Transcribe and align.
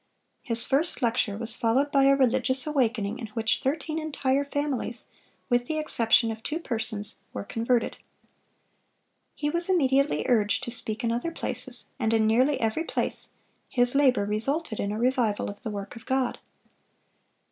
His 0.41 0.65
first 0.65 1.03
lecture 1.03 1.37
was 1.37 1.55
followed 1.55 1.91
by 1.91 2.05
a 2.05 2.15
religious 2.15 2.65
awakening 2.65 3.19
in 3.19 3.27
which 3.35 3.61
thirteen 3.61 3.99
entire 3.99 4.43
families, 4.43 5.09
with 5.47 5.67
the 5.67 5.77
exception 5.77 6.31
of 6.31 6.41
two 6.41 6.57
persons, 6.57 7.19
were 7.33 7.43
converted. 7.43 7.97
He 9.35 9.51
was 9.51 9.69
immediately 9.69 10.25
urged 10.27 10.63
to 10.63 10.71
speak 10.71 11.03
in 11.03 11.11
other 11.11 11.29
places, 11.29 11.91
and 11.99 12.15
in 12.15 12.25
nearly 12.25 12.59
every 12.59 12.83
place 12.83 13.33
his 13.69 13.93
labor 13.93 14.25
resulted 14.25 14.79
in 14.79 14.91
a 14.91 14.97
revival 14.97 15.51
of 15.51 15.61
the 15.61 15.69
work 15.69 15.95
of 15.95 16.07
God. 16.07 16.39